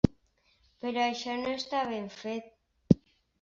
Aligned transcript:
Però 0.85 1.03
això 1.09 1.35
no 1.41 1.51
està 1.59 1.83
ben 1.91 2.09
fet. 2.23 2.99